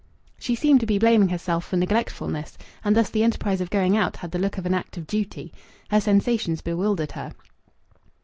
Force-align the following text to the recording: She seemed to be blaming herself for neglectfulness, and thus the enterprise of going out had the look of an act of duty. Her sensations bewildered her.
She 0.39 0.55
seemed 0.55 0.79
to 0.79 0.87
be 0.87 0.97
blaming 0.97 1.29
herself 1.29 1.63
for 1.63 1.77
neglectfulness, 1.77 2.57
and 2.83 2.95
thus 2.95 3.11
the 3.11 3.21
enterprise 3.21 3.61
of 3.61 3.69
going 3.69 3.95
out 3.95 4.15
had 4.17 4.31
the 4.31 4.39
look 4.39 4.57
of 4.57 4.65
an 4.65 4.73
act 4.73 4.97
of 4.97 5.05
duty. 5.05 5.53
Her 5.91 6.01
sensations 6.01 6.61
bewildered 6.61 7.11
her. 7.11 7.33